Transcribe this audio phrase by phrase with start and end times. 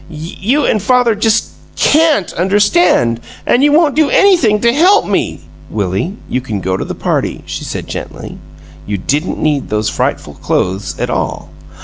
[0.09, 6.17] "You and father just CAN'T understand and you won't do anything to help me" "Willie,
[6.27, 8.39] you can go to the party," she said, gently.
[8.87, 11.51] "You didn't need those frightful clothes at all."